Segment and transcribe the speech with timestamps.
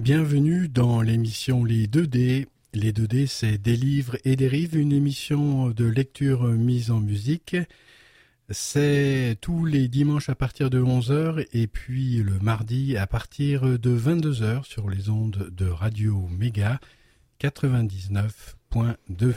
[0.00, 2.46] Bienvenue dans l'émission Les 2D.
[2.72, 7.54] Les 2D, c'est Des livres et des rives, une émission de lecture mise en musique.
[8.48, 13.94] C'est tous les dimanches à partir de 11h et puis le mardi à partir de
[13.94, 16.80] 22h sur les ondes de Radio Méga
[17.42, 19.34] 99.2.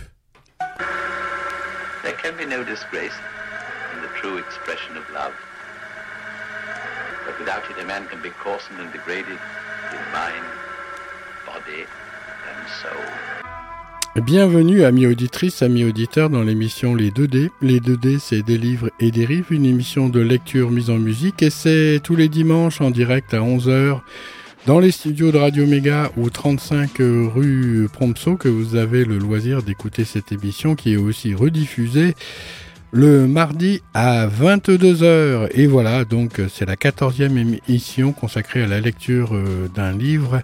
[2.04, 3.20] There can be no disgrace
[3.94, 5.34] in the true expression of love.
[7.26, 9.40] But without it, a man can be coarsened and degraded
[9.94, 10.46] in mind,
[14.16, 17.50] Bienvenue amis auditrices, amis auditeurs dans l'émission Les 2D.
[17.62, 21.42] Les 2D c'est des livres et des rives, une émission de lecture mise en musique
[21.42, 24.02] et c'est tous les dimanches en direct à 11h
[24.66, 29.64] dans les studios de Radio Méga au 35 rue Prompso que vous avez le loisir
[29.64, 32.16] d'écouter cette émission qui est aussi rediffusée
[32.92, 35.50] le mardi à 22h.
[35.54, 40.44] Et voilà, donc c'est la 14e émission consacrée à la lecture euh, d'un livre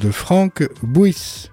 [0.00, 1.50] de Franck Bouis.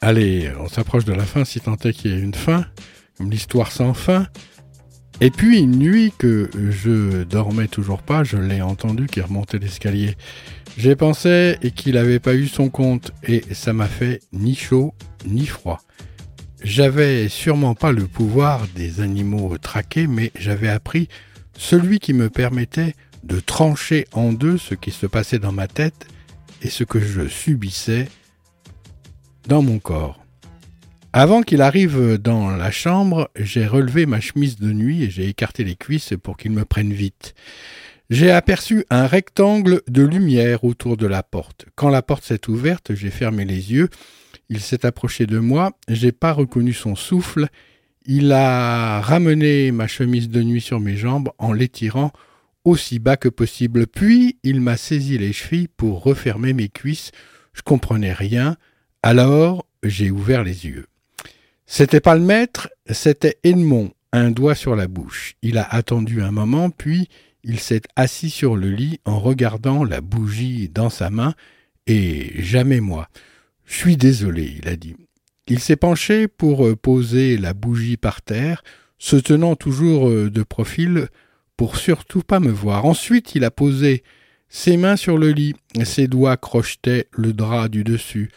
[0.00, 2.64] Allez, on s'approche de la fin si tant est qu'il y ait une fin,
[3.16, 4.26] comme l'histoire sans fin.
[5.20, 10.14] Et puis une nuit que je dormais toujours pas, je l'ai entendu qui remontait l'escalier.
[10.78, 14.94] J'ai pensé qu'il n'avait pas eu son compte et ça m'a fait ni chaud
[15.26, 15.80] ni froid.
[16.62, 21.08] J'avais sûrement pas le pouvoir des animaux traqués, mais j'avais appris
[21.56, 26.06] celui qui me permettait de trancher en deux ce qui se passait dans ma tête
[26.62, 28.08] et ce que je subissais
[29.46, 30.24] dans mon corps.
[31.12, 35.64] Avant qu'il arrive dans la chambre, j'ai relevé ma chemise de nuit et j'ai écarté
[35.64, 37.34] les cuisses pour qu'il me prenne vite.
[38.10, 41.66] J'ai aperçu un rectangle de lumière autour de la porte.
[41.74, 43.88] Quand la porte s'est ouverte, j'ai fermé les yeux.
[44.48, 45.72] Il s'est approché de moi.
[45.88, 47.48] J'ai pas reconnu son souffle.
[48.04, 52.12] Il a ramené ma chemise de nuit sur mes jambes en l'étirant
[52.64, 53.86] aussi bas que possible.
[53.86, 57.12] Puis il m'a saisi les chevilles pour refermer mes cuisses.
[57.52, 58.56] Je comprenais rien.
[59.02, 60.86] Alors j'ai ouvert les yeux.
[61.66, 65.34] C'était pas le maître, c'était Edmond, un doigt sur la bouche.
[65.42, 67.08] Il a attendu un moment, puis
[67.42, 71.34] il s'est assis sur le lit en regardant la bougie dans sa main,
[71.88, 73.08] et jamais moi.
[73.66, 74.96] Je suis désolé, il a dit.
[75.46, 78.64] Il s'est penché pour euh, poser la bougie par terre,
[78.98, 81.08] se tenant toujours euh, de profil
[81.56, 82.84] pour surtout pas me voir.
[82.84, 84.02] Ensuite, il a posé
[84.48, 88.30] ses mains sur le lit, ses doigts crochetaient le drap du dessus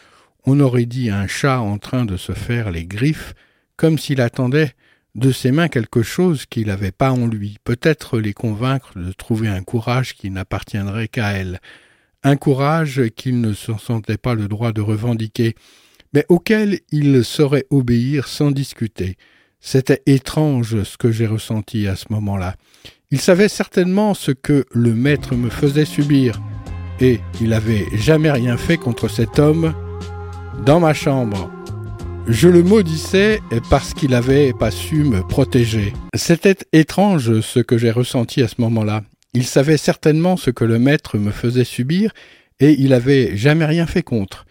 [0.44, 3.34] on aurait dit un chat en train de se faire les griffes,
[3.76, 4.72] comme s'il attendait
[5.14, 9.48] de ses mains quelque chose qu'il n'avait pas en lui, peut-être les convaincre de trouver
[9.48, 11.60] un courage qui n'appartiendrait qu'à elle,
[12.22, 15.54] un courage qu'il ne se sentait pas le droit de revendiquer,
[16.12, 19.16] mais auquel il saurait obéir sans discuter.
[19.60, 22.56] C'était étrange ce que j'ai ressenti à ce moment-là.
[23.10, 26.40] Il savait certainement ce que le maître me faisait subir,
[27.00, 29.74] et il n'avait jamais rien fait contre cet homme
[30.64, 31.50] dans ma chambre.
[32.26, 35.92] Je le maudissais parce qu'il n'avait pas su me protéger.
[36.14, 39.02] C'était étrange ce que j'ai ressenti à ce moment-là.
[39.34, 42.12] Il savait certainement ce que le maître me faisait subir
[42.58, 44.46] et il avait jamais rien fait contre.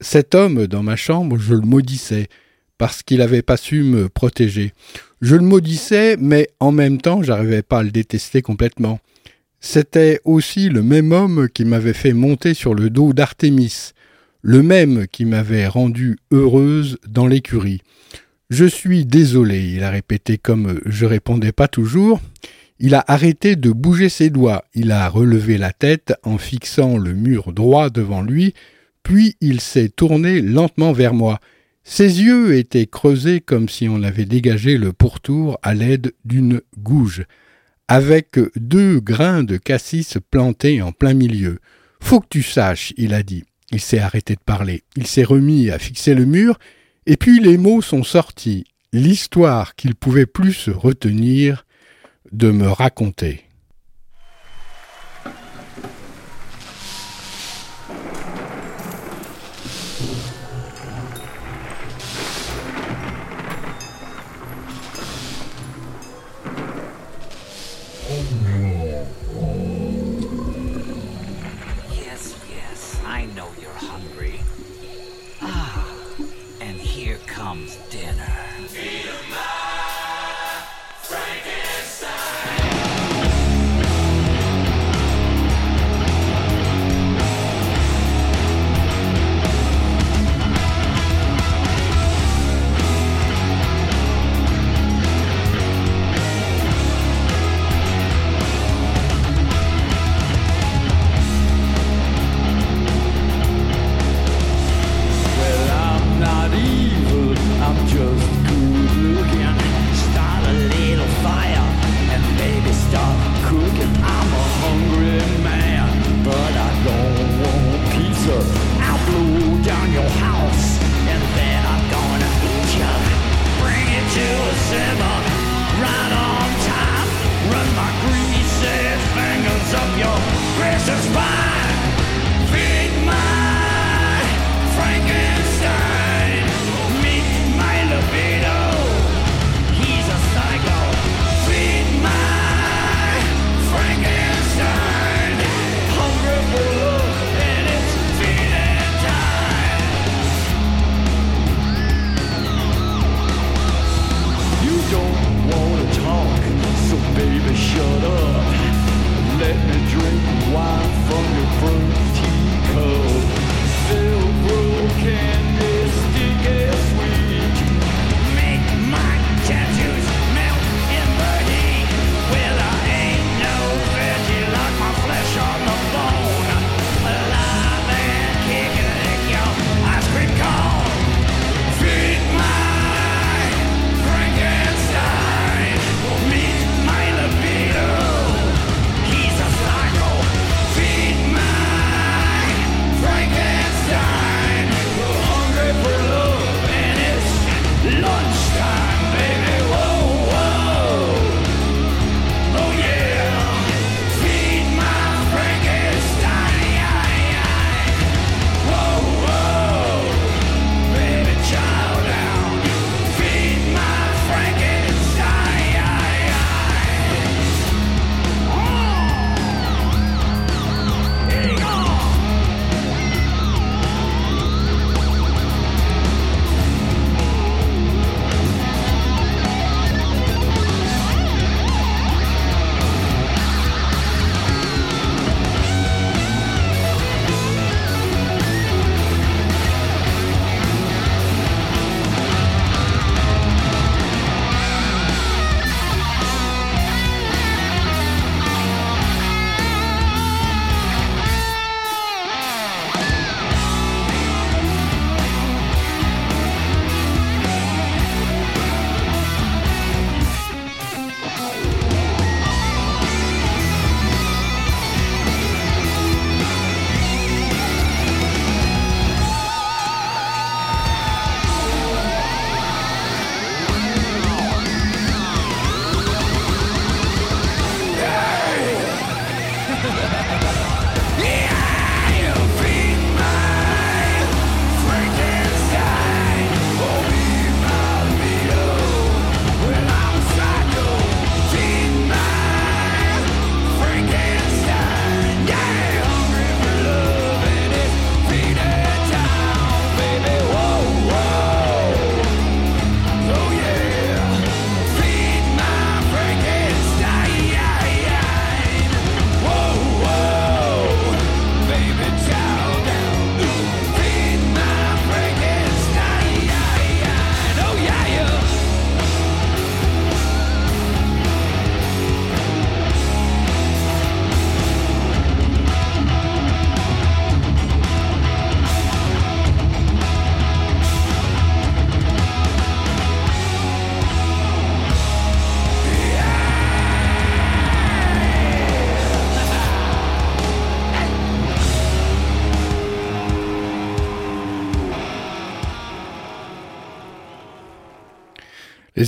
[0.00, 2.28] Cet homme dans ma chambre, je le maudissais
[2.78, 4.72] parce qu'il n'avait pas su me protéger.
[5.20, 8.98] Je le maudissais, mais en même temps, j'arrivais pas à le détester complètement.
[9.60, 13.92] C'était aussi le même homme qui m'avait fait monter sur le dos d'Artémis
[14.42, 17.80] le même qui m'avait rendu heureuse dans l'écurie.
[18.50, 22.20] Je suis désolé, il a répété comme je répondais pas toujours.
[22.84, 27.14] Il a arrêté de bouger ses doigts, il a relevé la tête en fixant le
[27.14, 28.54] mur droit devant lui,
[29.04, 31.38] puis il s'est tourné lentement vers moi.
[31.84, 37.24] Ses yeux étaient creusés comme si on avait dégagé le pourtour à l'aide d'une gouge,
[37.86, 41.60] avec deux grains de cassis plantés en plein milieu.
[42.00, 43.44] Faut que tu saches, il a dit.
[43.70, 44.82] Il s'est arrêté de parler.
[44.96, 46.58] Il s'est remis à fixer le mur,
[47.06, 48.64] et puis les mots sont sortis.
[48.92, 51.64] L'histoire qu'il pouvait plus retenir
[52.32, 53.44] de me raconter.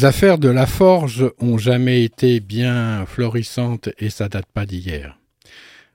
[0.04, 5.18] Les affaires de la forge ont jamais été bien florissantes et ça date pas d'hier.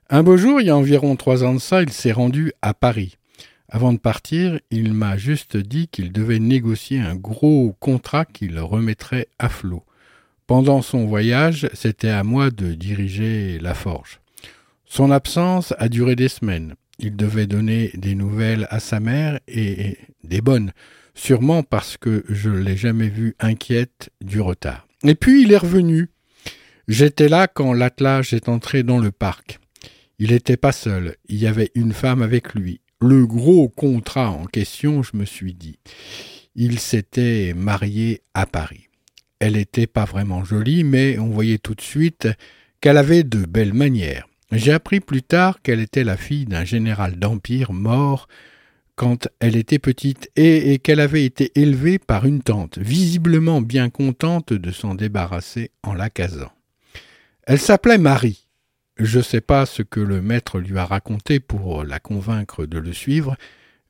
[0.08, 2.74] Un beau jour, il y a environ trois ans de ça, il s'est rendu à
[2.74, 3.18] Paris.
[3.68, 8.64] Avant de partir, il m'a juste dit qu'il devait négocier un gros contrat qui le
[8.64, 9.84] remettrait à flot.
[10.48, 14.18] Pendant son voyage, c'était à moi de diriger la forge.
[14.86, 16.74] Son absence a duré des semaines.
[16.98, 20.72] Il devait donner des nouvelles à sa mère et des bonnes
[21.14, 24.86] sûrement parce que je l'ai jamais vu inquiète du retard.
[25.04, 26.10] Et puis il est revenu.
[26.88, 29.60] J'étais là quand l'attelage est entré dans le parc.
[30.18, 32.80] Il n'était pas seul, il y avait une femme avec lui.
[33.00, 35.78] Le gros contrat en question, je me suis dit.
[36.54, 38.88] Il s'était marié à Paris.
[39.38, 42.28] Elle n'était pas vraiment jolie, mais on voyait tout de suite
[42.80, 44.28] qu'elle avait de belles manières.
[44.52, 48.26] J'ai appris plus tard qu'elle était la fille d'un général d'Empire mort
[49.00, 54.52] quand elle était petite et, qu'elle avait été élevée par une tante, visiblement bien contente
[54.52, 56.52] de s'en débarrasser en la casant.
[57.44, 58.46] Elle s'appelait Marie.
[58.98, 62.76] Je ne sais pas ce que le maître lui a raconté pour la convaincre de
[62.76, 63.36] le suivre,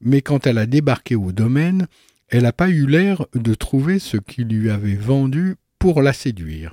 [0.01, 1.89] mais quand elle a débarqué au domaine,
[2.29, 6.73] elle n'a pas eu l'air de trouver ce qu'il lui avait vendu pour la séduire.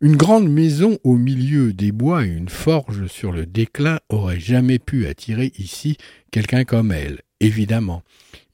[0.00, 4.78] Une grande maison au milieu des bois et une forge sur le déclin auraient jamais
[4.78, 5.98] pu attirer ici
[6.30, 8.02] quelqu'un comme elle, évidemment.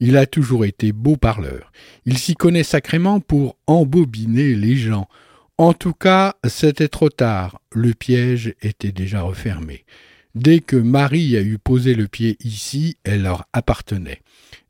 [0.00, 1.72] Il a toujours été beau parleur.
[2.06, 5.08] Il s'y connaît sacrément pour embobiner les gens.
[5.58, 7.60] En tout cas, c'était trop tard.
[7.72, 9.84] Le piège était déjà refermé.
[10.34, 14.22] Dès que Marie a eu posé le pied ici, elle leur appartenait.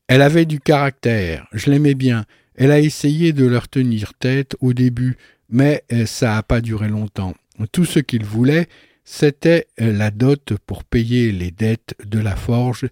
[0.07, 2.25] Elle avait du caractère, je l'aimais bien.
[2.55, 5.15] Elle a essayé de leur tenir tête au début,
[5.49, 7.33] mais ça n'a pas duré longtemps.
[7.71, 8.67] Tout ce qu'il voulait,
[9.05, 12.87] c'était la dot pour payer les dettes de la forge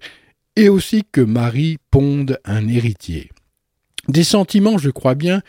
[0.59, 3.29] et aussi que Marie ponde un héritier.
[4.09, 5.41] Des sentiments, je crois bien,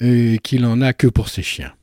[0.00, 1.74] euh, qu'il en a que pour ses chiens.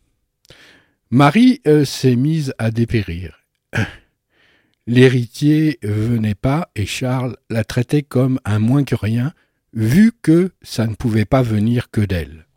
[1.10, 3.44] Marie euh, s'est mise à dépérir.
[4.88, 9.34] L'héritier venait pas et Charles la traitait comme un moins que rien,
[9.74, 12.48] vu que ça ne pouvait pas venir que d'elle.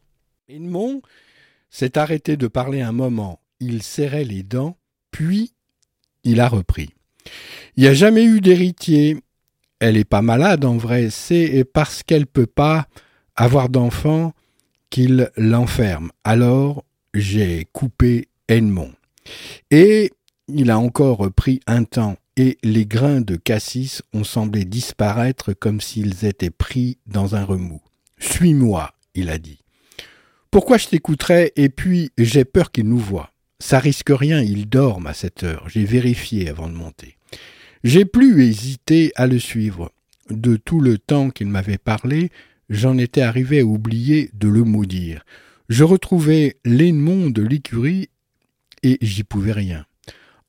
[0.49, 1.03] Edmond
[1.71, 3.41] s'est arrêté de parler un moment.
[3.59, 4.79] Il serrait les dents,
[5.11, 5.55] puis
[6.23, 6.91] il a repris.
[7.77, 9.24] Il n'y a jamais eu d'héritier,
[9.85, 12.87] elle est pas malade en vrai, c'est parce qu'elle peut pas
[13.37, 14.33] avoir d'enfant
[14.89, 16.11] qu'il l'enferme.
[16.25, 18.93] Alors j'ai coupé Edmond.
[19.71, 20.11] Et
[20.49, 25.83] il a encore pris un temps, et les grains de cassis ont semblé disparaître comme
[25.83, 27.83] s'ils étaient pris dans un remous.
[28.19, 29.61] Suis-moi, il a dit.
[30.51, 33.33] Pourquoi je t'écouterais et puis j'ai peur qu'il nous voie?
[33.59, 35.69] Ça risque rien, il dorme à cette heure.
[35.69, 37.19] J'ai vérifié avant de monter.
[37.85, 39.93] J'ai plus hésité à le suivre.
[40.31, 42.31] De tout le temps qu'il m'avait parlé,
[42.71, 45.23] j'en étais arrivé à oublier de le maudire.
[45.69, 48.09] Je retrouvais l'aimant de l'écurie
[48.83, 49.85] et j'y pouvais rien.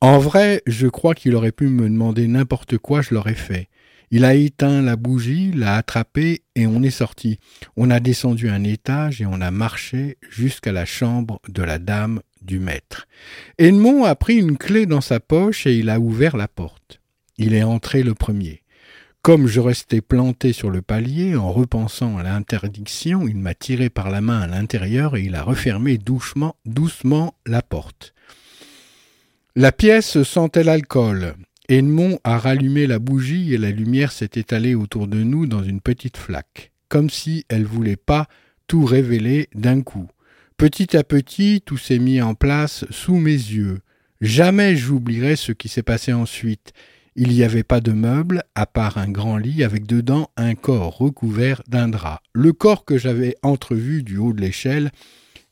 [0.00, 3.68] En vrai, je crois qu'il aurait pu me demander n'importe quoi, je l'aurais fait.
[4.10, 7.38] Il a éteint la bougie, l'a attrapé et on est sorti.
[7.76, 12.22] On a descendu un étage et on a marché jusqu'à la chambre de la dame
[12.40, 13.06] du maître.
[13.58, 17.00] Edmond a pris une clé dans sa poche et il a ouvert la porte.
[17.38, 18.62] Il est entré le premier.
[19.22, 24.10] Comme je restais planté sur le palier, en repensant à l'interdiction, il m'a tiré par
[24.10, 28.14] la main à l'intérieur et il a refermé doucement, doucement la porte.
[29.56, 31.34] La pièce sentait l'alcool.
[31.68, 35.80] Edmond a rallumé la bougie et la lumière s'est étalée autour de nous dans une
[35.80, 38.28] petite flaque, comme si elle voulait pas
[38.68, 40.08] tout révéler d'un coup.
[40.56, 43.80] Petit à petit, tout s'est mis en place sous mes yeux.
[44.20, 46.72] Jamais j'oublierai ce qui s'est passé ensuite.
[47.18, 50.98] Il n'y avait pas de meuble, à part un grand lit avec dedans un corps
[50.98, 52.20] recouvert d'un drap.
[52.34, 54.90] Le corps que j'avais entrevu du haut de l'échelle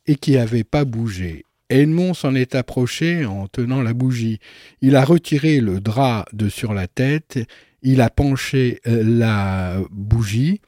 [0.06, 1.46] et qui n'avait pas bougé.
[1.70, 4.40] Edmond s'en est approché en tenant la bougie.
[4.82, 7.38] Il a retiré le drap de sur la tête,
[7.80, 10.60] il a penché euh, la bougie.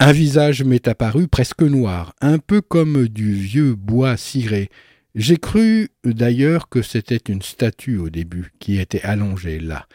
[0.00, 4.70] Un visage m'est apparu presque noir, un peu comme du vieux bois ciré.
[5.14, 9.86] J'ai cru d'ailleurs que c'était une statue au début qui était allongée là.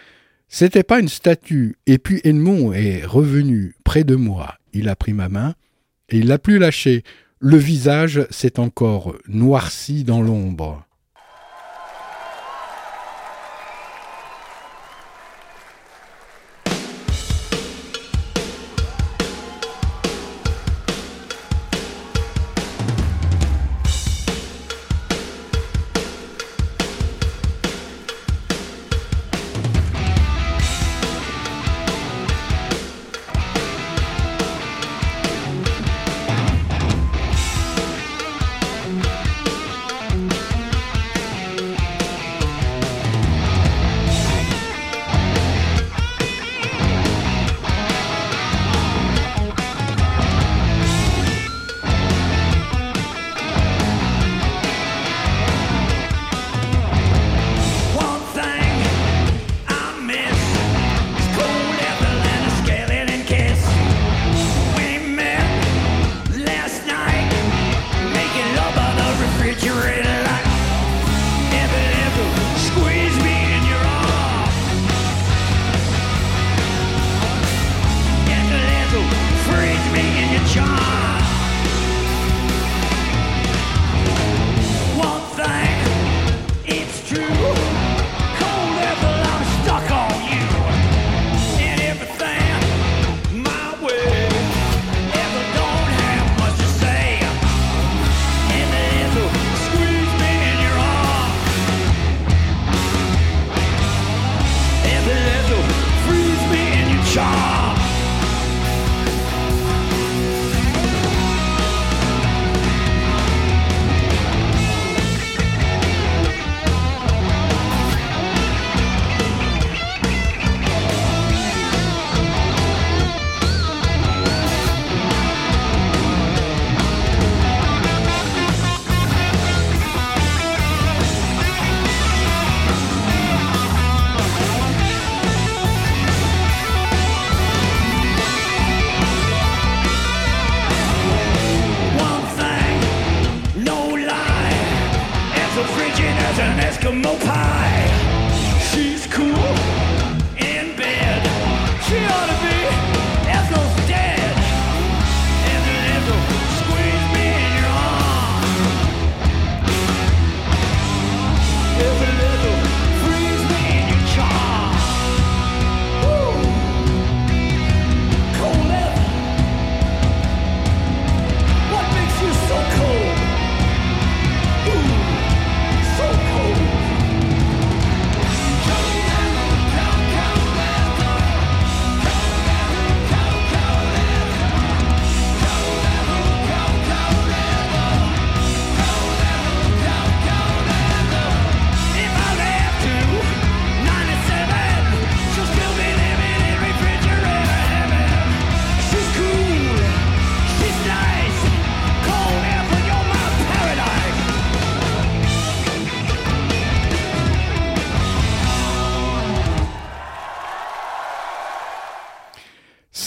[0.49, 4.55] C'était pas une statue, et puis Edmond est revenu près de moi.
[4.73, 5.55] Il a pris ma main,
[6.09, 7.03] et il l'a plus lâché.
[7.39, 10.86] Le visage s'est encore noirci dans l'ombre.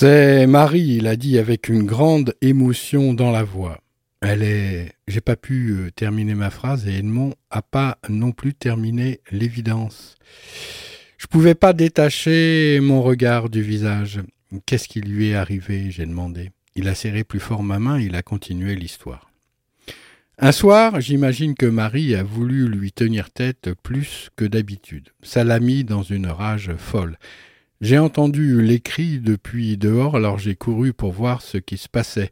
[0.03, 3.83] C'est Marie, il a dit avec une grande émotion dans la voix.
[4.23, 4.95] Elle est.
[5.07, 10.15] J'ai pas pu euh, terminer ma phrase et Edmond a pas non plus terminé l'évidence.
[11.19, 14.23] Je pouvais pas détacher mon regard du visage.
[14.65, 16.49] Qu'est-ce qui lui est arrivé j'ai demandé.
[16.75, 19.31] Il a serré plus fort ma main, il a continué l'histoire.
[20.39, 25.11] Un soir, j'imagine que Marie a voulu lui tenir tête plus que d'habitude.
[25.23, 27.19] Ça l'a mis dans une rage folle.
[27.81, 32.31] J'ai entendu les cris depuis dehors, alors j'ai couru pour voir ce qui se passait.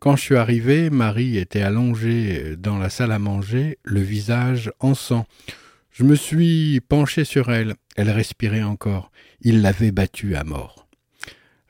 [0.00, 4.94] Quand je suis arrivé, Marie était allongée dans la salle à manger, le visage en
[4.94, 5.24] sang.
[5.92, 7.74] Je me suis penché sur elle.
[7.96, 9.12] Elle respirait encore.
[9.40, 10.88] Il l'avait battue à mort.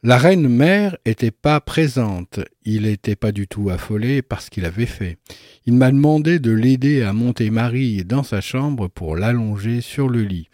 [0.02, 2.40] La reine mère était pas présente.
[2.64, 5.18] Il n'était pas du tout affolé par ce qu'il avait fait.
[5.66, 10.22] Il m'a demandé de l'aider à monter Marie dans sa chambre pour l'allonger sur le
[10.22, 10.48] lit.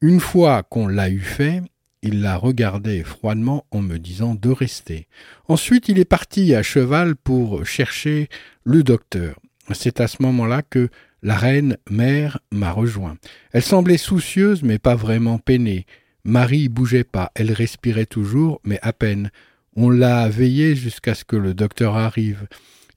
[0.00, 1.62] Une fois qu'on l'a eu fait,
[2.02, 5.06] il la regardait froidement en me disant de rester.
[5.48, 8.28] Ensuite il est parti à cheval pour chercher
[8.64, 9.38] le docteur.
[9.72, 10.88] C'est à ce moment-là que
[11.22, 13.16] la reine mère m'a rejoint.
[13.52, 15.86] Elle semblait soucieuse mais pas vraiment peinée.
[16.24, 19.30] Marie bougeait pas, elle respirait toujours, mais à peine.
[19.76, 22.46] On l'a veillée jusqu'à ce que le docteur arrive.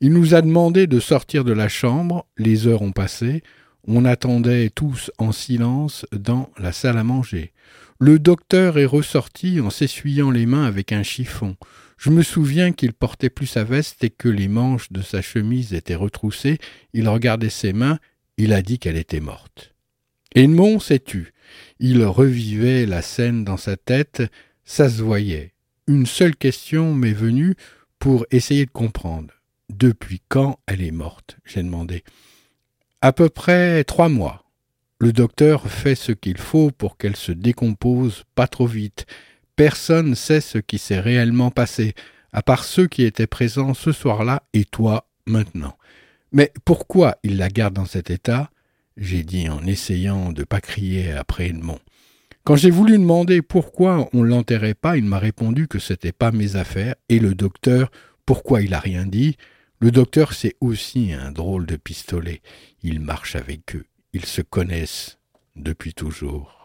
[0.02, 3.42] Il nous a demandé de sortir de la chambre, les heures ont passé,
[3.88, 7.54] on attendait tous en silence dans la salle à manger.
[8.00, 11.56] Le docteur est ressorti en s'essuyant les mains avec un chiffon.
[11.98, 15.74] Je me souviens qu'il portait plus sa veste et que les manches de sa chemise
[15.74, 16.58] étaient retroussées.
[16.94, 18.00] Il regardait ses mains.
[18.38, 19.74] Il a dit qu'elle était morte.
[20.36, 21.34] Edmond s'est tu.
[21.80, 24.24] Il revivait la scène dans sa tête.
[24.66, 25.54] Ça se voyait.
[25.88, 27.56] Une seule question m'est venue
[28.00, 29.34] pour essayer de comprendre.
[29.70, 31.38] Depuis quand elle est morte?
[31.46, 32.04] J'ai demandé.
[33.02, 34.43] À peu près trois mois.
[35.04, 39.06] Le docteur fait ce qu'il faut pour qu'elle se décompose pas trop vite.
[39.58, 41.94] Personne ne sait ce qui s'est réellement passé,
[42.32, 45.76] à part ceux qui étaient présents ce soir-là et toi maintenant.
[46.32, 48.50] Mais pourquoi il la garde dans cet état?
[48.96, 51.80] J'ai dit en essayant de pas crier après Edmond.
[52.46, 56.56] Quand j'ai voulu demander pourquoi on l'enterrait pas, il m'a répondu que c'était pas mes
[56.56, 57.92] affaires, et le docteur,
[58.26, 59.36] pourquoi il a rien dit?
[59.80, 62.42] Le docteur, c'est aussi un drôle de pistolet.
[62.84, 63.84] Il marche avec eux.
[64.15, 65.17] Ils se connaissent
[65.56, 66.62] depuis toujours.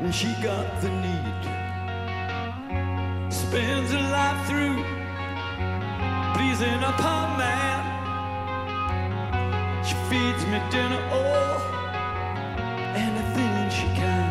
[0.00, 1.42] and she got the need.
[3.30, 4.82] Spends her life through
[6.34, 7.80] pleasing a poor man.
[9.84, 11.60] She feeds me dinner, oh,
[12.96, 14.30] anything she can.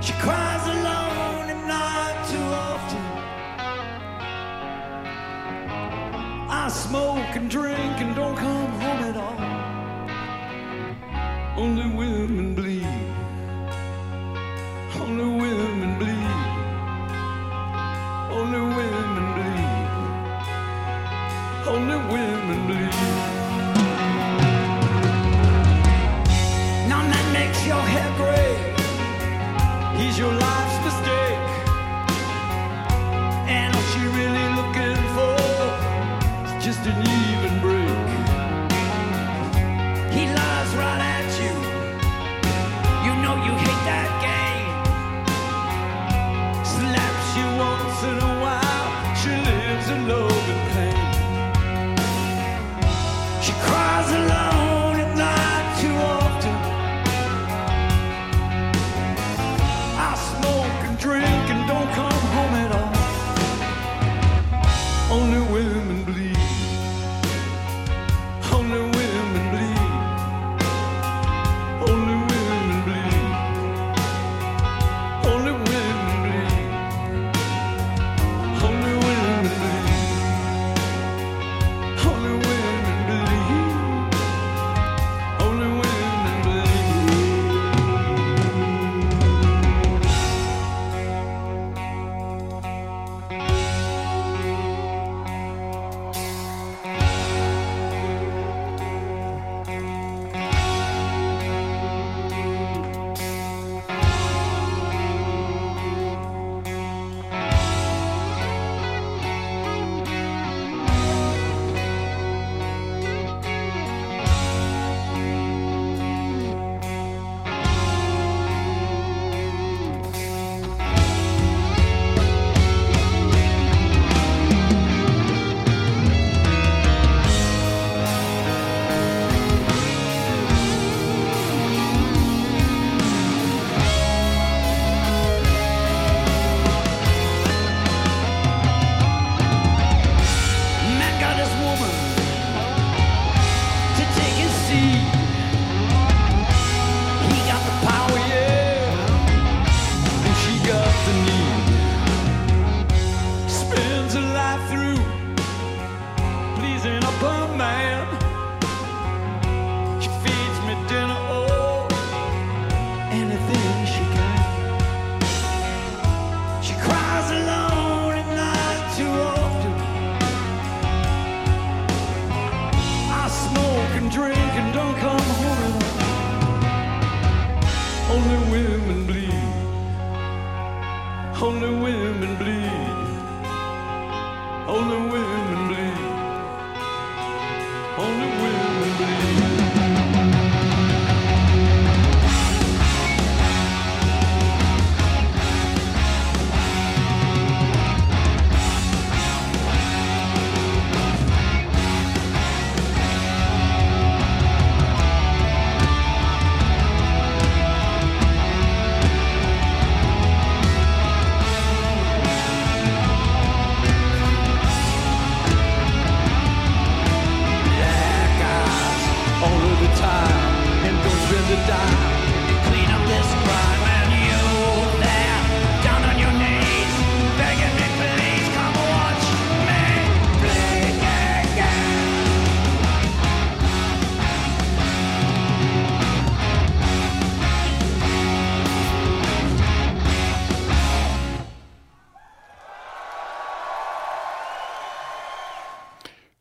[0.00, 3.04] She cries alone and not too often.
[6.48, 9.38] I smoke and drink and don't come home at all.
[11.62, 12.69] Only women bleed.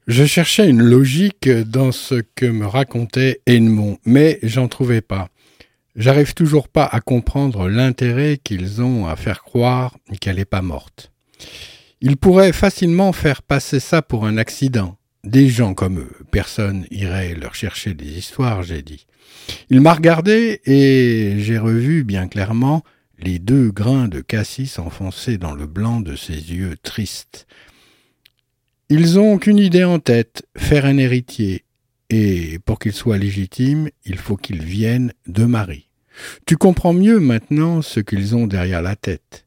[0.10, 5.30] Je cherchais une logique dans ce que me racontait Edmond, mais j'en trouvais pas.
[5.96, 11.12] J'arrive toujours pas à comprendre l'intérêt qu'ils ont à faire croire qu'elle n'est pas morte.
[12.02, 14.98] Ils pourraient facilement faire passer ça pour un accident.
[15.26, 19.06] Des gens comme eux, personne irait leur chercher des histoires, j'ai dit.
[19.70, 22.84] Il m'a regardé et j'ai revu bien clairement
[23.20, 27.46] les deux grains de cassis enfoncés dans le blanc de ses yeux tristes.
[28.92, 31.64] Ils ont qu'une idée en tête, faire un héritier,
[32.10, 35.90] et pour qu'il soit légitime, il faut qu'il vienne de Marie.
[36.48, 39.46] Tu comprends mieux maintenant ce qu'ils ont derrière la tête.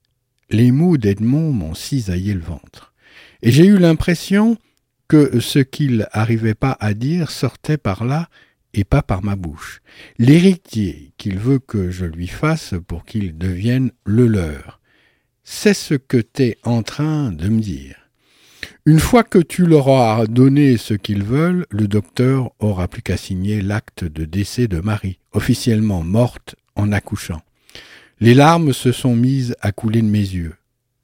[0.49, 2.95] Les mots d'Edmond m'ont cisaillé le ventre.
[3.43, 4.59] Et j'ai eu l'impression
[5.09, 8.29] que ce qu'il n'arrivait pas à dire sortait par là
[8.75, 9.83] et pas par ma bouche.
[10.19, 14.81] L'héritier qu'il veut que je lui fasse pour qu'il devienne le leur.
[15.43, 18.02] C'est ce que t'es en train de me dire.
[18.85, 23.17] Une fois que tu leur auras donné ce qu'ils veulent, le docteur aura plus qu'à
[23.17, 27.43] signer l'acte de décès de Marie, officiellement morte en accouchant.
[28.19, 30.57] Les larmes se sont mises à couler de mes yeux.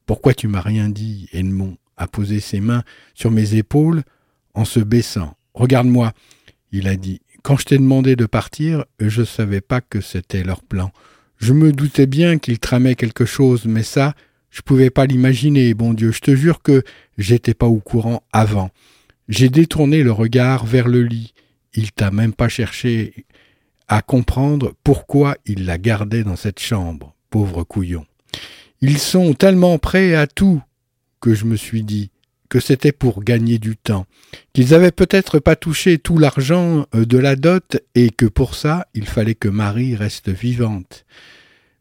[0.07, 1.77] Pourquoi tu m'as rien dit Edmond?
[1.97, 2.83] a posé ses mains
[3.15, 4.03] sur mes épaules
[4.55, 5.37] en se baissant.
[5.55, 6.13] Regarde-moi,
[6.73, 7.21] il a dit.
[7.43, 10.91] Quand je t'ai demandé de partir, je ne savais pas que c'était leur plan.
[11.37, 14.15] Je me doutais bien qu'ils tramaient quelque chose, mais ça,
[14.51, 16.83] je pouvais pas l'imaginer, bon Dieu, je te jure que
[17.17, 18.71] j'étais pas au courant avant.
[19.29, 21.35] J'ai détourné le regard vers le lit.
[21.75, 23.27] Il t'a même pas cherché
[23.89, 28.07] à comprendre pourquoi il la gardait dans cette chambre, pauvre couillon.
[28.81, 30.63] Ils sont tellement prêts à tout
[31.21, 32.11] que je me suis dit
[32.49, 34.07] que c'était pour gagner du temps,
[34.55, 38.87] qu'ils avaient peut-être pas touché tout l'argent euh, de la dot et que pour ça
[38.95, 41.05] il fallait que Marie reste vivante.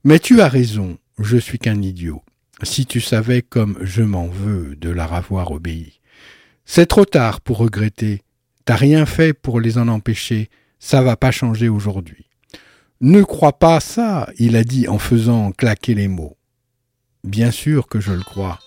[0.04, 2.22] Mais tu as raison, je suis qu'un idiot.
[2.64, 6.00] Si tu savais comme je m'en veux de leur avoir obéi.
[6.66, 8.24] C'est trop tard pour regretter.
[8.66, 10.50] T'as rien fait pour les en empêcher.
[10.80, 12.26] Ça va pas changer aujourd'hui.
[13.00, 16.36] Ne crois pas ça, il a dit en faisant claquer les mots.
[17.24, 18.60] Bien sûr que je le crois.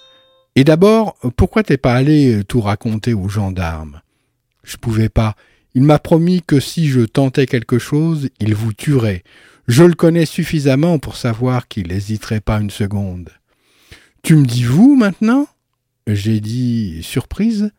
[0.55, 4.01] Et d'abord, pourquoi t'es pas allé tout raconter aux gendarmes?
[4.63, 5.35] Je pouvais pas.
[5.75, 9.25] Il m'a promis que si je tentais quelque chose, il vous tuerait.
[9.69, 13.31] Je le connais suffisamment pour savoir qu'il n'hésiterait pas une seconde.
[14.23, 15.47] Tu me dis vous maintenant?
[16.07, 17.73] J'ai dit surprise.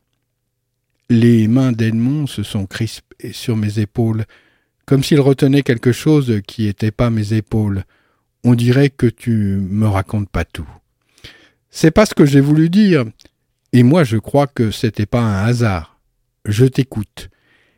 [1.10, 4.26] Les mains d'Edmond se sont crispées sur mes épaules,
[4.86, 7.84] comme s'il retenait quelque chose qui n'était pas mes épaules.
[8.44, 10.68] On dirait que tu me racontes pas tout.
[11.70, 13.06] C'est pas ce que j'ai voulu dire,
[13.72, 16.00] et moi je crois que c'était pas un hasard.
[16.46, 17.30] Je t'écoute.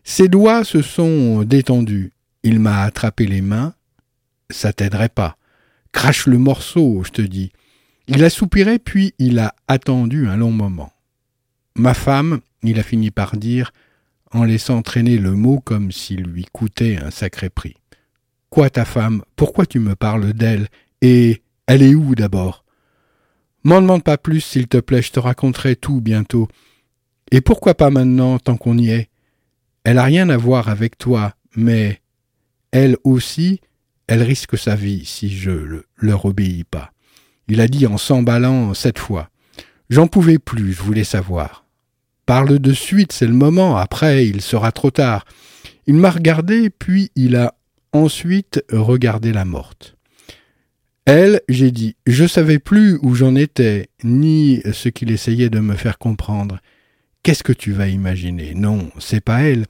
[0.03, 2.11] Ses doigts se sont détendus.
[2.43, 3.73] Il m'a attrapé les mains.
[4.49, 5.37] Ça t'aiderait pas.
[5.91, 7.51] Crache le morceau, je te dis.
[8.07, 10.91] Il a soupiré, puis il a attendu un long moment.
[11.75, 13.71] Ma femme, il a fini par dire,
[14.31, 17.75] en laissant traîner le mot comme s'il lui coûtait un sacré prix.
[18.49, 19.23] Quoi ta femme?
[19.35, 20.67] Pourquoi tu me parles d'elle?
[21.01, 22.63] Et elle est où d'abord?
[23.63, 26.47] M'en demande pas plus, s'il te plaît, je te raconterai tout bientôt.
[27.31, 29.09] Et pourquoi pas maintenant, tant qu'on y est?
[29.83, 32.01] Elle a rien à voir avec toi, mais
[32.71, 33.61] elle aussi,
[34.07, 36.92] elle risque sa vie si je le, leur obéis pas.
[37.47, 39.29] Il a dit en s'emballant cette fois.
[39.89, 41.65] J'en pouvais plus, je voulais savoir.
[42.25, 45.25] Parle de suite, c'est le moment, après il sera trop tard.
[45.87, 47.53] Il m'a regardé, puis il a
[47.91, 49.97] ensuite regardé la morte.
[51.05, 55.75] Elle, j'ai dit, je savais plus où j'en étais, ni ce qu'il essayait de me
[55.75, 56.59] faire comprendre.
[57.23, 58.53] Qu'est-ce que tu vas imaginer?
[58.55, 59.65] Non, c'est pas elle.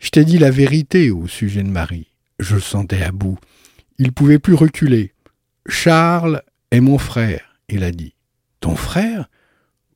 [0.00, 2.08] Je t'ai dit la vérité au sujet de Marie.
[2.40, 3.38] Je le sentais à bout.
[3.98, 5.12] Il pouvait plus reculer.
[5.68, 8.14] Charles est mon frère, il a dit.
[8.60, 9.28] Ton frère?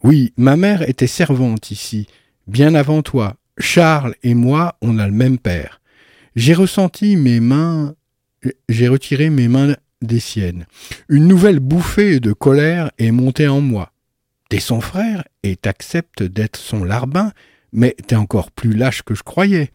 [0.04, 2.06] Oui, ma mère était servante ici,
[2.46, 3.36] bien avant toi.
[3.58, 5.80] Charles et moi, on a le même père.
[6.36, 7.94] J'ai ressenti mes mains,
[8.68, 10.66] j'ai retiré mes mains des siennes.
[11.08, 13.92] Une nouvelle bouffée de colère est montée en moi.
[14.50, 17.32] T'es son frère et t'acceptes d'être son larbin,
[17.72, 19.70] mais t'es encore plus lâche que je croyais.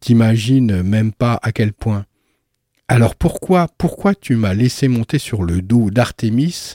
[0.00, 2.06] T'imagines même pas à quel point.
[2.92, 6.74] Alors pourquoi, pourquoi tu m'as laissé monter sur le dos d'Artémis?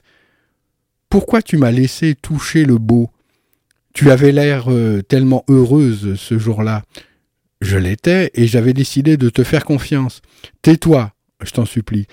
[1.09, 3.11] Pourquoi tu m'as laissé toucher le beau?
[3.93, 6.81] Tu avais l'air euh, tellement heureuse ce jour-là.
[7.61, 10.23] Je l'étais et j'avais décidé de te faire confiance.
[10.63, 12.07] Tais-toi, je t'en supplie.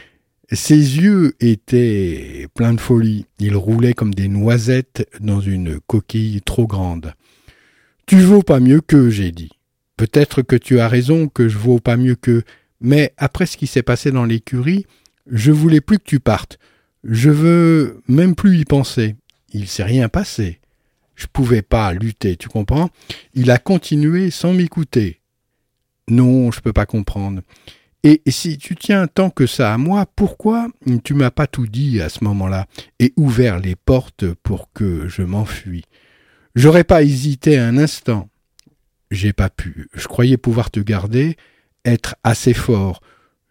[0.53, 3.25] Ses yeux étaient pleins de folie.
[3.39, 7.15] Ils roulaient comme des noisettes dans une coquille trop grande.
[8.05, 9.53] Tu vaux pas mieux qu'eux, j'ai dit.
[9.97, 12.45] Peut-être que tu as raison que je vaux pas mieux qu'eux,
[12.85, 14.87] mais après ce qui s'est passé dans l'écurie,
[15.27, 16.59] je voulais plus que tu partes.
[17.03, 19.17] Je veux même plus y penser.
[19.55, 20.61] Il s'est rien passé.
[21.17, 22.91] Je pouvais pas lutter, tu comprends?
[23.33, 25.21] Il a continué sans m'écouter.
[26.09, 27.41] Non, je peux pas comprendre.
[28.03, 30.69] Et si tu tiens tant que ça à moi, pourquoi
[31.05, 32.67] tu m'as pas tout dit à ce moment-là
[32.99, 35.87] et ouvert les portes pour que je m'enfuis?
[36.55, 38.29] J'aurais pas hésité un instant.
[39.11, 39.89] J'ai pas pu.
[39.95, 41.39] Je croyais pouvoir te garder,
[41.85, 43.01] être assez fort.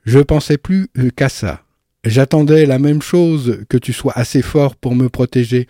[0.05, 1.63] Je pensais plus qu'à ça.
[2.05, 5.67] J'attendais la même chose que tu sois assez fort pour me protéger.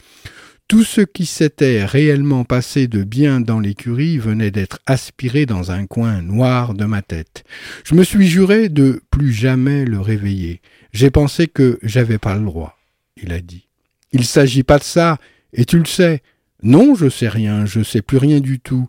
[0.67, 5.85] Tout ce qui s'était réellement passé de bien dans l'écurie venait d'être aspiré dans un
[5.85, 7.43] coin noir de ma tête.
[7.83, 10.61] Je me suis juré de plus jamais le réveiller.
[10.91, 12.79] J'ai pensé que j'avais pas le droit,
[13.21, 13.67] il a dit.
[14.13, 15.17] Il s'agit pas de ça,
[15.51, 16.23] et tu le sais.
[16.63, 18.87] Non, je sais rien, je sais plus rien du tout.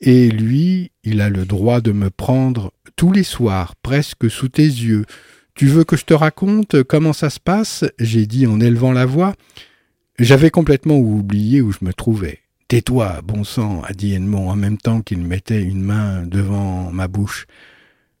[0.00, 4.64] Et lui, il a le droit de me prendre tous les soirs, presque sous tes
[4.64, 5.06] yeux.
[5.54, 7.84] Tu veux que je te raconte comment ça se passe?
[7.98, 9.34] J'ai dit en élevant la voix.
[10.18, 12.40] J'avais complètement oublié où je me trouvais.
[12.68, 17.06] Tais-toi, bon sang, a dit Edmond en même temps qu'il mettait une main devant ma
[17.06, 17.46] bouche.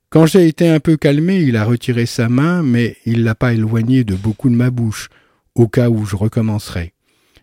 [0.08, 3.52] Quand j'ai été un peu calmé, il a retiré sa main, mais il l'a pas
[3.52, 5.08] éloignée de beaucoup de ma bouche,
[5.56, 6.92] au cas où je recommencerais.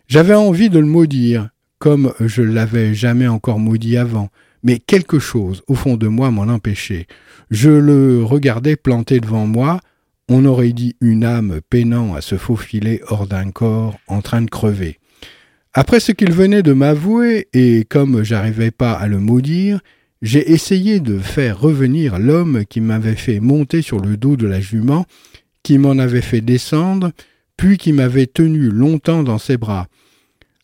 [0.08, 4.30] J'avais envie de le maudire, comme je l'avais jamais encore maudit avant,
[4.64, 7.06] mais quelque chose au fond de moi m'en empêchait.
[7.50, 9.80] Je le regardais planté devant moi,
[10.28, 14.50] on aurait dit une âme peinant à se faufiler hors d'un corps en train de
[14.50, 14.98] crever.
[15.74, 19.80] Après ce qu'il venait de m'avouer, et comme j'arrivais pas à le maudire,
[20.22, 24.60] j'ai essayé de faire revenir l'homme qui m'avait fait monter sur le dos de la
[24.60, 25.04] jument,
[25.62, 27.10] qui m'en avait fait descendre,
[27.56, 29.88] puis qui m'avait tenu longtemps dans ses bras.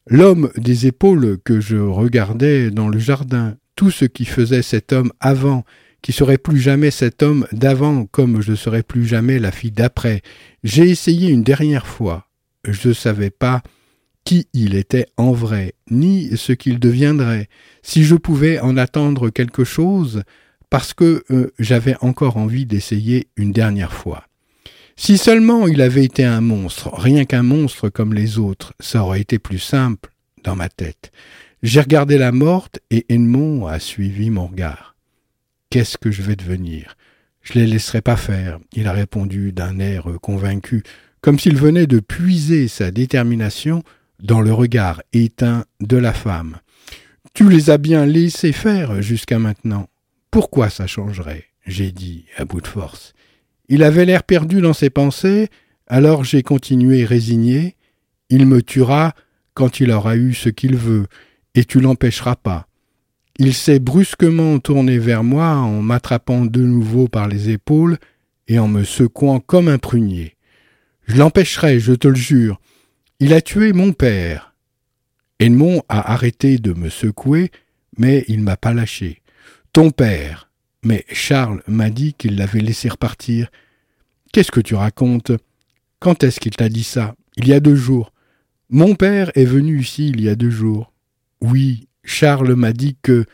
[0.06, 5.10] L'homme des épaules que je regardais dans le jardin, tout ce qui faisait cet homme
[5.20, 5.64] avant,
[6.02, 9.70] qui serait plus jamais cet homme d'avant comme je ne serais plus jamais la fille
[9.70, 10.20] d'après.
[10.62, 12.26] J'ai essayé une dernière fois.
[12.62, 13.62] Je ne savais pas
[14.22, 17.48] qui il était en vrai, ni ce qu'il deviendrait,
[17.80, 20.24] si je pouvais en attendre quelque chose,
[20.68, 24.24] parce que euh, j'avais encore envie d'essayer une dernière fois.
[24.94, 29.22] Si seulement il avait été un monstre, rien qu'un monstre comme les autres, ça aurait
[29.22, 30.10] été plus simple
[30.44, 31.12] dans ma tête.
[31.62, 34.96] J'ai regardé la morte et Edmond a suivi mon regard.
[35.68, 36.96] Qu'est-ce que je vais devenir?
[37.42, 40.82] Je les laisserai pas faire, il a répondu d'un air convaincu,
[41.20, 43.82] comme s'il venait de puiser sa détermination
[44.22, 46.56] dans le regard éteint de la femme.
[47.34, 49.86] Tu les as bien laissés faire jusqu'à maintenant.
[50.30, 51.44] Pourquoi ça changerait?
[51.66, 53.12] J'ai dit à bout de force.
[53.68, 55.48] Il avait l'air perdu dans ses pensées,
[55.86, 57.76] alors j'ai continué résigné.
[58.30, 59.14] Il me tuera
[59.52, 61.06] quand il aura eu ce qu'il veut,
[61.54, 62.66] et tu l'empêcheras pas.
[63.38, 67.98] Il s'est brusquement tourné vers moi en m'attrapant de nouveau par les épaules
[68.48, 70.36] et en me secouant comme un prunier.
[71.06, 72.60] Je l'empêcherai, je te le jure.
[73.18, 74.54] Il a tué mon père.
[75.38, 77.50] Edmond a arrêté de me secouer,
[77.96, 79.22] mais il m'a pas lâché.
[79.72, 80.50] Ton père.
[80.82, 83.50] Mais Charles m'a dit qu'il l'avait laissé repartir.
[84.32, 85.32] Qu'est-ce que tu racontes?
[85.98, 87.14] Quand est-ce qu'il t'a dit ça?
[87.36, 88.12] Il y a deux jours.
[88.68, 90.92] Mon père est venu ici il y a deux jours.
[91.40, 93.24] Oui, Charles m'a dit que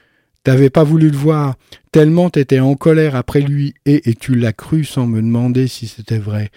[0.45, 1.57] t'avais pas voulu le voir,
[1.91, 6.19] tellement t'étais en colère après lui, et, tu l'as cru sans me demander si c'était
[6.19, 6.51] vrai.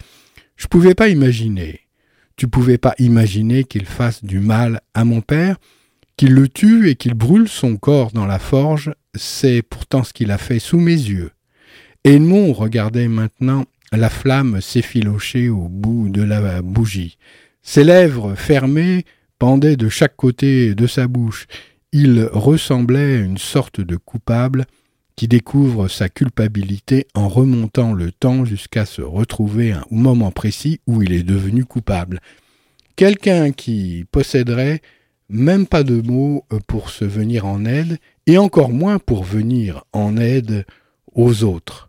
[0.57, 1.81] Je pouvais pas imaginer.
[2.35, 5.57] Tu pouvais pas imaginer qu'il fasse du mal à mon père,
[6.17, 10.31] qu'il le tue et qu'il brûle son corps dans la forge, c'est pourtant ce qu'il
[10.31, 11.31] a fait sous mes yeux.
[12.03, 17.17] Edmond regardait maintenant la flamme s'effilocher au bout de la bougie.
[17.62, 19.05] Ses lèvres fermées
[19.39, 21.47] pendaient de chaque côté de sa bouche,
[21.91, 24.65] il ressemblait à une sorte de coupable
[25.15, 31.02] qui découvre sa culpabilité en remontant le temps jusqu'à se retrouver un moment précis où
[31.02, 32.19] il est devenu coupable.
[32.95, 34.82] Quelqu'un qui posséderait
[35.29, 40.17] même pas de mots pour se venir en aide, et encore moins pour venir en
[40.17, 40.65] aide
[41.13, 41.88] aux autres.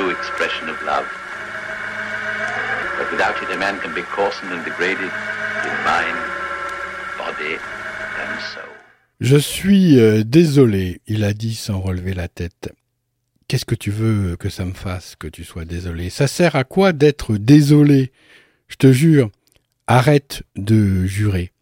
[0.00, 1.06] expression of love.
[2.98, 5.10] But without it, a man can be coarsened and degraded
[5.64, 6.16] in mind,
[7.18, 8.62] body and soul.
[9.20, 12.72] Je suis euh, désolé, il a dit sans relever la tête.
[13.46, 16.10] Qu'est-ce que tu veux que ça me fasse que tu sois désolé?
[16.10, 18.10] Ça sert à quoi d'être désolé?
[18.68, 19.30] Je te jure,
[19.86, 21.52] arrête de jurer.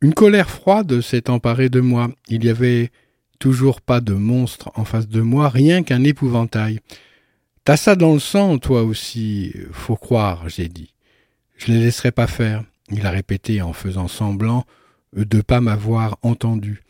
[0.00, 2.10] Une colère froide s'est emparée de moi.
[2.28, 2.90] Il y avait
[3.38, 6.80] toujours pas de monstre en face de moi, rien qu'un épouvantail.
[7.68, 10.94] T'as ça dans le sang, toi aussi, faut croire, j'ai dit.
[11.58, 14.64] Je les laisserai pas faire, il a répété en faisant semblant
[15.14, 16.82] de pas m'avoir entendu.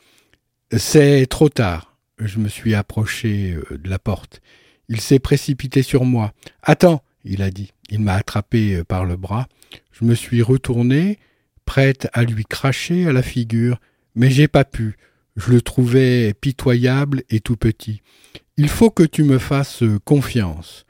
[0.76, 1.96] C'est trop tard.
[2.20, 4.40] je me suis approché euh, de la porte.
[4.88, 6.32] Il s'est précipité sur moi.
[6.62, 7.72] Attends, il a dit.
[7.90, 9.48] Il m'a attrapé euh, par le bras.
[9.90, 11.18] Je me suis retourné,
[11.64, 13.80] prête à lui cracher à la figure,
[14.14, 14.96] mais j'ai pas pu.
[15.34, 18.00] Je le trouvais pitoyable et tout petit.
[18.60, 20.84] Il faut que tu me fasses confiance.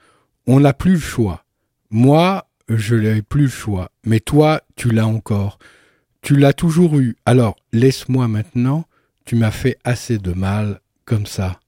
[0.46, 1.44] On n'a plus le choix.
[1.90, 5.58] Moi, je n'ai plus le choix, mais toi, tu l'as encore.
[6.22, 7.16] Tu l'as toujours eu.
[7.26, 8.86] Alors, laisse-moi maintenant.
[9.26, 11.60] Tu m'as fait assez de mal comme ça.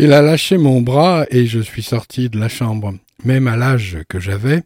[0.00, 2.94] Il a lâché mon bras et je suis sorti de la chambre.
[3.24, 4.62] Même à l'âge que j'avais,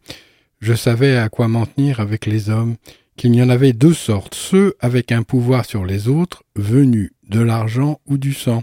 [0.60, 2.76] je savais à quoi m'en tenir avec les hommes,
[3.16, 7.40] qu'il y en avait deux sortes, ceux avec un pouvoir sur les autres, venus de
[7.40, 8.62] l'argent ou du sang,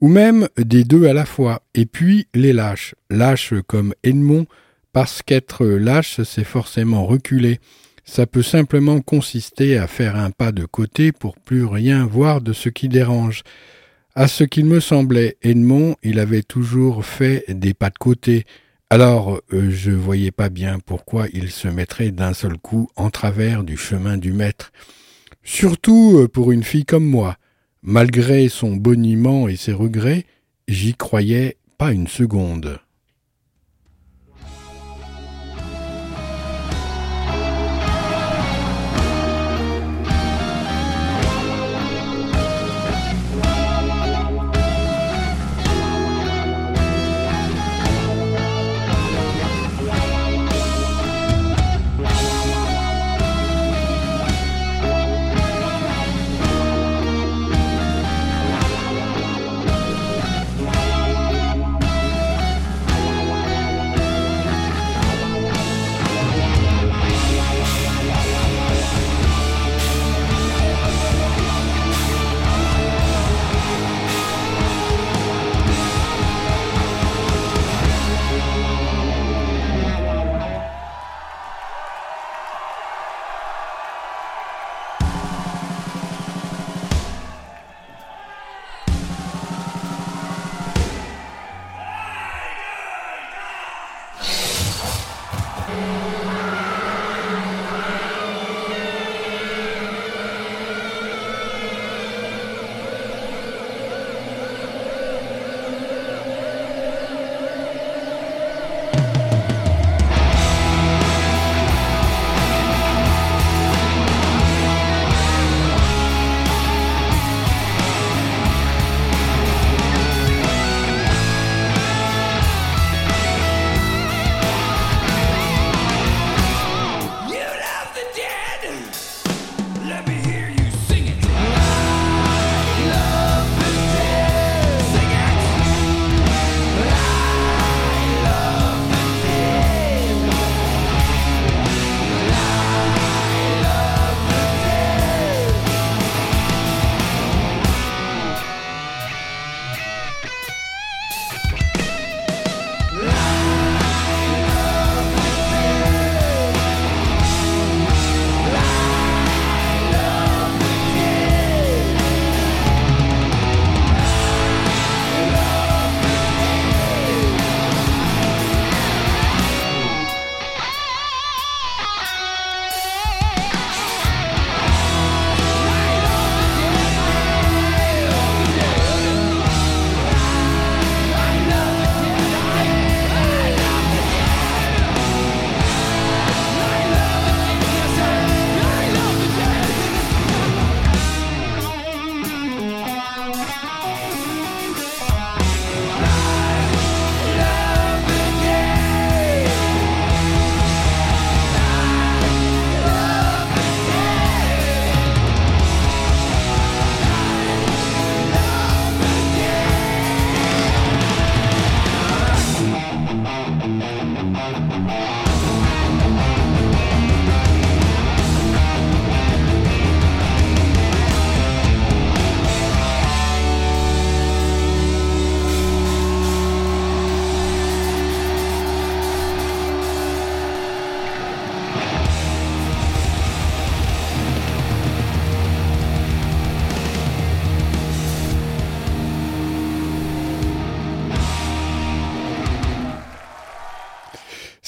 [0.00, 4.46] ou même des deux à la fois, et puis les lâches, lâches comme Edmond,
[4.92, 7.60] parce qu'être lâche, c'est forcément reculer.
[8.04, 12.52] Ça peut simplement consister à faire un pas de côté pour plus rien voir de
[12.52, 13.44] ce qui dérange.
[14.16, 18.44] À ce qu'il me semblait, Edmond, il avait toujours fait des pas de côté.
[18.88, 23.64] Alors euh, je voyais pas bien pourquoi il se mettrait d'un seul coup en travers
[23.64, 24.70] du chemin du maître.
[25.42, 27.38] Surtout euh, pour une fille comme moi.
[27.82, 30.26] Malgré son boniment et ses regrets,
[30.68, 32.78] j'y croyais pas une seconde.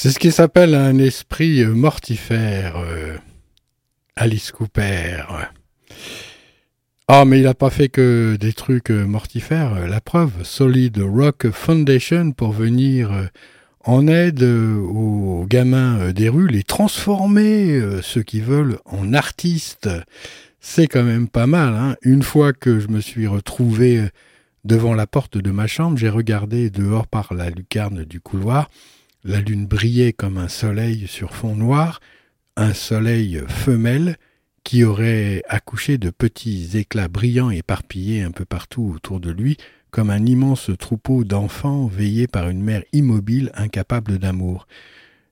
[0.06, 3.16] C'est ce qui s'appelle un esprit euh, mortifère, euh,
[4.14, 5.24] Alice Cooper.
[7.08, 9.88] Ah, mais il n'a pas fait que des trucs euh, mortifères.
[9.88, 13.10] La preuve, Solid Rock Foundation pour venir
[13.84, 19.90] en aide aux gamins des rues, les transformer, ceux qui veulent, en artistes.
[20.60, 21.74] C'est quand même pas mal.
[21.74, 21.96] Hein.
[22.02, 24.04] Une fois que je me suis retrouvé
[24.64, 28.68] devant la porte de ma chambre, j'ai regardé dehors par la lucarne du couloir.
[29.28, 31.98] La lune brillait comme un soleil sur fond noir,
[32.56, 34.18] un soleil femelle
[34.62, 39.56] qui aurait accouché de petits éclats brillants éparpillés un peu partout autour de lui,
[39.90, 44.68] comme un immense troupeau d'enfants veillés par une mère immobile incapable d'amour.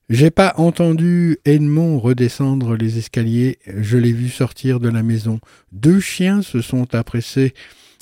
[0.09, 5.39] J'ai pas entendu Edmond redescendre les escaliers, je l'ai vu sortir de la maison.
[5.71, 7.55] Deux chiens se sont appressés,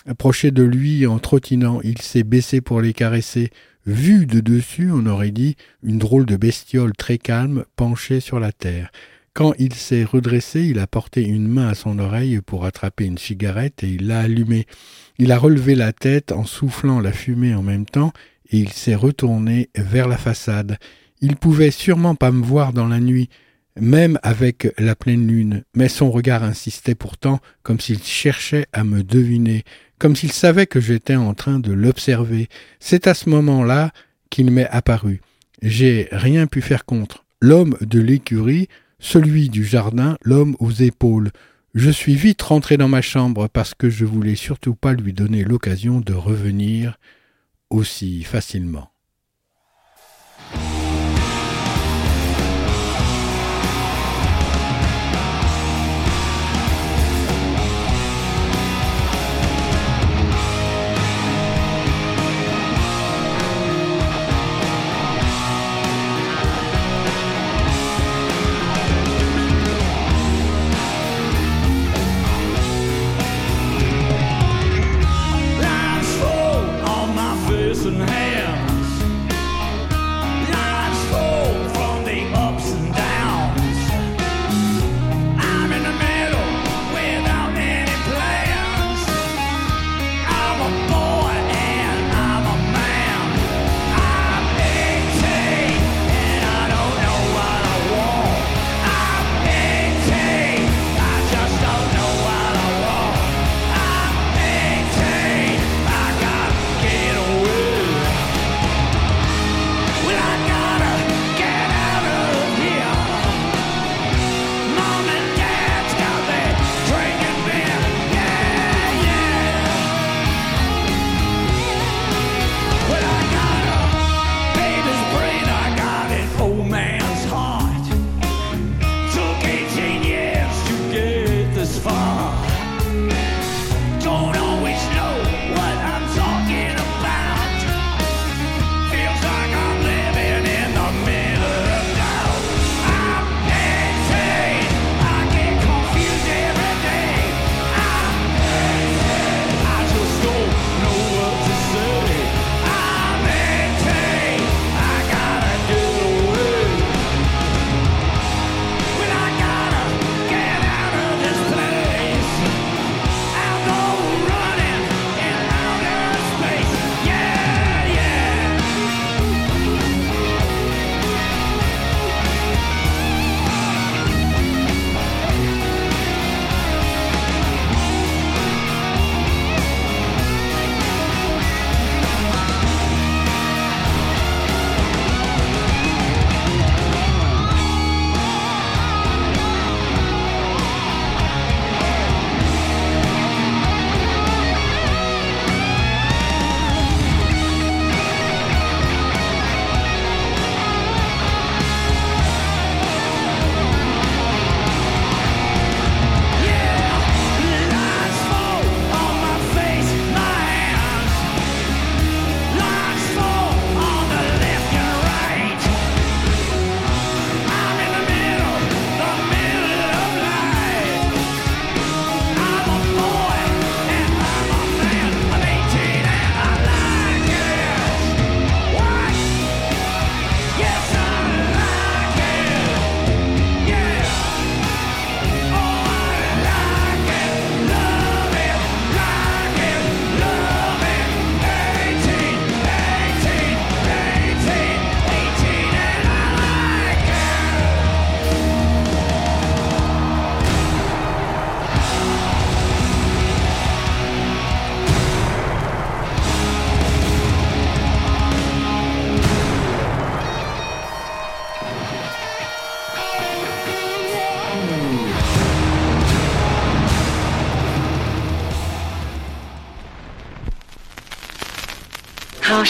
[0.06, 3.50] approchés de lui en trottinant, il s'est baissé pour les caresser.
[3.86, 8.52] Vu de dessus, on aurait dit une drôle de bestiole très calme penchée sur la
[8.52, 8.90] terre.
[9.34, 13.16] Quand il s'est redressé, il a porté une main à son oreille pour attraper une
[13.16, 14.66] cigarette et il l'a allumée.
[15.18, 18.12] Il a relevé la tête en soufflant la fumée en même temps
[18.50, 20.76] et il s'est retourné vers la façade.
[21.22, 23.30] Il pouvait sûrement pas me voir dans la nuit,
[23.80, 29.02] même avec la pleine lune, mais son regard insistait pourtant comme s'il cherchait à me
[29.02, 29.64] deviner,
[29.98, 32.48] comme s'il savait que j'étais en train de l'observer.
[32.80, 33.92] C'est à ce moment-là
[34.30, 35.20] qu'il m'est apparu.
[35.62, 37.24] J'ai rien pu faire contre.
[37.40, 38.68] L'homme de l'écurie,
[38.98, 41.30] celui du jardin, l'homme aux épaules.
[41.74, 45.44] Je suis vite rentré dans ma chambre parce que je voulais surtout pas lui donner
[45.44, 46.98] l'occasion de revenir
[47.70, 48.91] aussi facilement.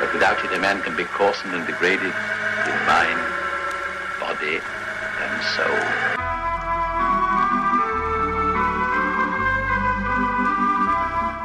[0.00, 2.12] But without it, a man can be coarsened and degraded
[2.66, 3.20] in mind,
[4.20, 4.60] body,
[5.22, 6.06] and soul.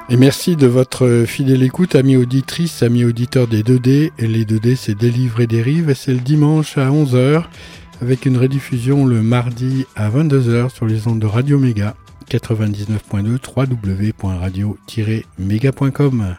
[0.10, 4.12] Et merci de votre fidèle écoute, amis auditrices, amis auditeurs des 2D.
[4.20, 5.02] Et les 2D, c'est
[5.62, 7.43] rives et c'est le dimanche à 11h
[8.02, 11.95] avec une rediffusion le mardi à 22h sur les ondes de Radio Méga
[12.30, 16.36] 99.2 www.radio-mega.com.